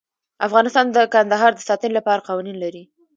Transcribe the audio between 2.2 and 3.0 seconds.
قوانین لري.